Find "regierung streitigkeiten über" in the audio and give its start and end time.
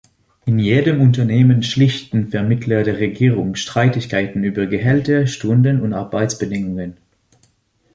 2.97-4.65